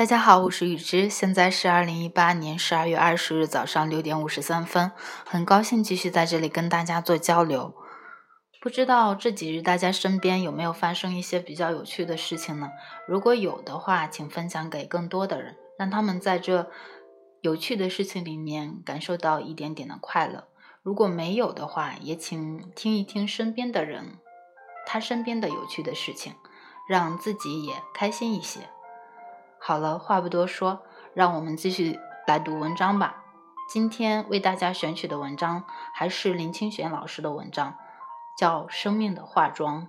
[0.00, 4.90] 大家好，我是雨之，现在是二零一八年十二月二十日早上六点五十三分，
[5.26, 7.74] 很高兴继续在这里跟大家做交流。
[8.62, 12.70] 不知道这几日大家身边有没有发生一些比较有趣的事情呢？
[13.06, 16.70] 如果有的话，请分享给更多的人，让他们在这
[17.42, 20.48] 有趣的事情里面感受到一点点的快乐。
[20.82, 24.16] 如果没有的话，也请听一听身边的人
[24.86, 26.32] 他身边的有趣的事情，
[26.88, 28.60] 让自己也开心一些。
[29.62, 30.80] 好了，话不多说，
[31.12, 33.22] 让我们继续来读文章吧。
[33.68, 37.76] 今天为大家选取的文章还是林清玄老师的文章，
[38.38, 39.82] 叫《生命的化妆》。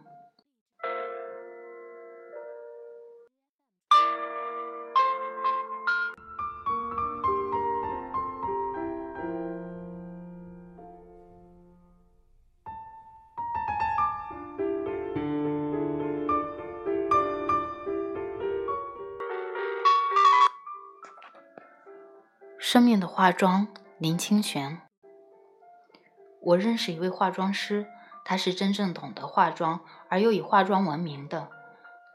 [22.71, 24.79] 生命的化妆，林清玄。
[26.41, 27.85] 我认识一位化妆师，
[28.23, 31.49] 他是真正懂得化妆而又以化妆闻名的。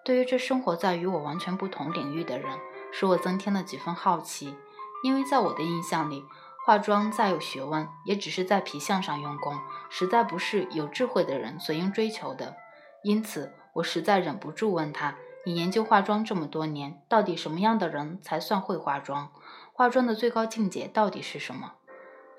[0.03, 2.59] 对于这生活在与我完全不同领域的人，
[2.91, 4.57] 使我增添了几分好奇。
[5.05, 6.25] 因为在我的印象里，
[6.65, 9.59] 化妆再有学问，也只是在皮相上用功，
[9.91, 12.57] 实在不是有智慧的人所应追求的。
[13.03, 19.31] 因此，我实在忍不住问他：“你研究化妆这么多年，到底什么样的人才算会化妆？”
[19.77, 21.75] 化妆的最高境界到底是什么？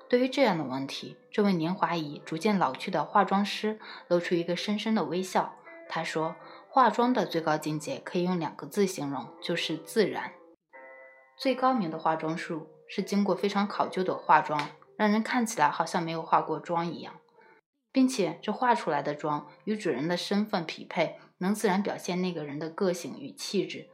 [0.08, 5.54] 对于这样的问题，这位年华已逐渐老去的化妆师露出一个深深的微笑。
[5.88, 6.34] 他说
[6.68, 10.32] ：“化妆的最高境界可以用两个字形容，就是自然。
[11.36, 17.20] 最高明的化妆术是经过非常考究的化妆，让人看起来好像没有化过妆一样，
[17.92, 23.90] 并且这化出来的妆与主人的身份匹配，能自然表现那个人的个性与气质。”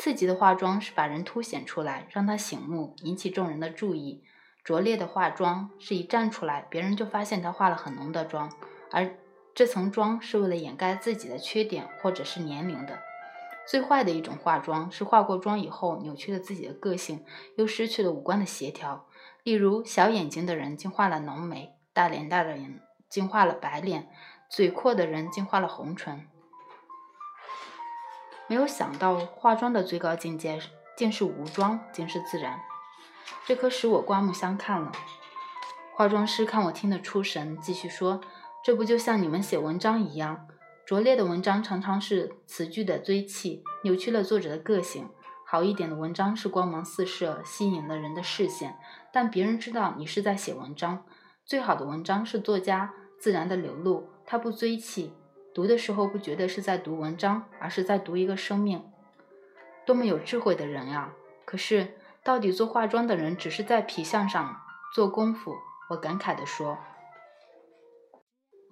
[0.00, 4.22] 刺激的化妆是把人凸显出来，让他醒目，引起众人的注意；
[4.64, 8.50] 拙劣的化妆是一站出来，别人就发现他化了很浓的妆，
[8.90, 9.14] 而
[9.54, 12.98] 这层妆是为了掩盖自己的缺点或者是年龄的。
[13.68, 17.22] 最坏的一种化妆是化过妆以后扭曲了自己的个性，
[17.56, 19.06] 又失去了五官的协调。
[19.42, 22.80] 例如，小眼睛的人竟画了浓眉，大脸大的人
[23.10, 24.08] 竟画了白脸，
[24.48, 26.26] 嘴阔的人竟画了红唇。
[28.50, 30.58] 没有想到，化妆的最高境界
[30.96, 32.60] 竟是无妆，竟是自然，
[33.46, 34.90] 这可使我刮目相看了。
[35.94, 38.20] 化妆师看我听得出神，继续说
[38.64, 40.48] ：“这不就像你们写文章一样？
[40.84, 45.04] 拙劣的文章常常是词句的堆砌，扭曲了作者的个性；
[45.46, 48.76] 好一点的文章是光芒四射，吸引了人的视线，
[49.12, 51.04] 但别人知道你是在写文章。
[51.44, 55.14] 最好的文章是作家自然的流露，它不堆砌。”
[55.52, 58.84] 读的时候不觉得是在读文章，而是在读一个生命。
[59.84, 61.14] 多么有智慧的人啊！
[61.44, 64.60] 可是，到底做化妆的人只是在皮相上
[64.94, 65.56] 做功夫？
[65.90, 66.78] 我感慨地说：“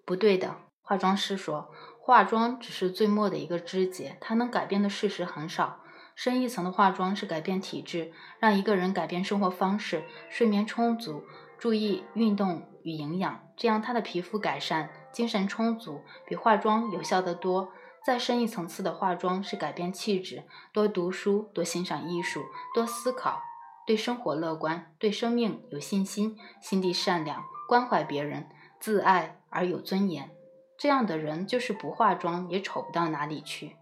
[0.07, 5.81] 不对的。”化妆师说：“化妆只是最末的一个枝节，它能改变的事实很少。
[6.15, 11.25] 深一层的化妆是改变体质，让一个人改变生活方式，睡眠充足，
[11.59, 17.73] 注意运动与营养，这样他的皮肤改善。”精神充足比化妆有效得多。
[18.07, 22.43] 再深一层次的化妆是改变气质，多读书，多欣赏艺术，
[22.73, 23.43] 多思考，
[23.87, 28.49] 对生活乐观，对生命有信心，心地善良，关怀别人，
[28.81, 30.31] 自爱而有尊严。
[30.79, 33.77] 这样的人就是不化妆也丑不到哪里去。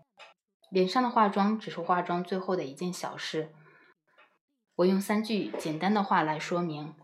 [0.70, 3.52] 脸上的化妆只是化妆最后的一件小事。
[4.76, 6.94] 我用三句简单的话来说明。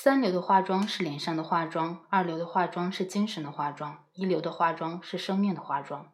[0.00, 6.12] 三流的化妆是脸上的化妆，二流的化妆是精神的化妆，一流的化妆是生命的化妆。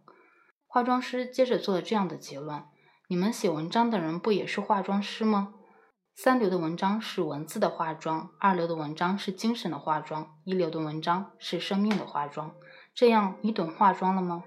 [0.67, 2.65] 化妆师接着做了这样的结论：
[3.09, 5.53] 你们写文章的人不也是化妆师吗？
[6.15, 12.55] 三流的文章是文字的化妆，二流的文章是精神的化妆，一流的文章是生命的化妆。
[12.95, 14.45] 这样，你懂化妆了吗？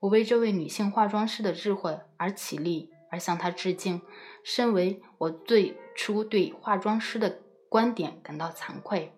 [0.00, 4.02] 我为这位女性化妆师的智慧而起立，而向她致敬。
[4.44, 7.38] 身为我最初对化妆师的。
[7.72, 9.14] 观点感到惭愧，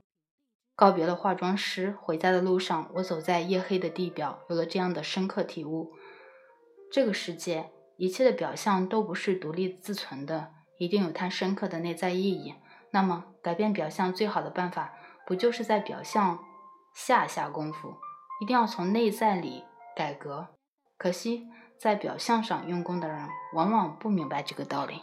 [0.77, 5.93] 告别了化妆师，回家的路上，我走在夜黑的地表，有了这样的深刻体悟：
[6.93, 12.55] 这个世界一切的表象都不是独立自存的，一定有它深刻的内在意义。
[12.93, 14.95] 那么，改变表象最好的办法，
[15.27, 16.39] 不就是在表象
[16.95, 17.97] 下下功夫？
[18.41, 19.65] 一定要从内在里
[19.97, 20.47] 改革。
[20.97, 25.03] 可惜，在表象上用功的人，往往不明白这个道理。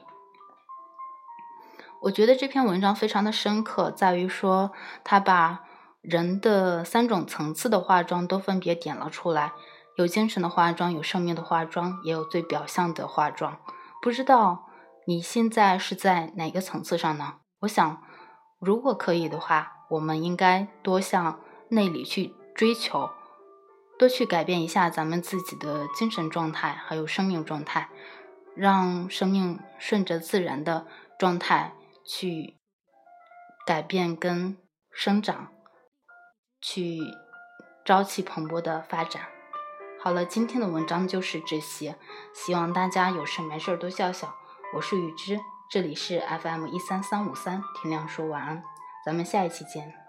[2.02, 4.72] 我觉得这篇文章非常的深刻，在于说
[5.04, 5.60] 他把
[6.02, 9.54] 人的三种层次的化妆都分别点了出来，
[9.98, 13.60] 有精神的化妆，有生命的化妆，也有最表象的化妆。
[14.02, 14.68] 不知道
[15.06, 17.36] 你现在是在哪个层次上呢？
[17.60, 18.02] 我想，
[18.60, 21.40] 如果可以的话，我们应该多向
[21.70, 23.12] 内里去追求，
[24.00, 27.90] 多去改变一下咱们自己的精神状态，还有生命状态，
[28.56, 30.88] 让生命顺着自然的
[31.20, 31.76] 状态
[32.06, 32.60] 去
[33.66, 34.58] 改变跟
[34.92, 35.52] 生长，
[36.62, 37.00] 去
[37.86, 39.28] 朝气蓬勃的发展。
[40.04, 41.96] 好了，今天的文章就是这些，
[42.34, 44.36] 希望大家有事没事多笑笑。
[44.74, 45.40] 我是雨之，
[45.70, 48.64] 这里是 FM 一三三五三，天亮说晚安，
[49.06, 50.01] 咱们下一期见。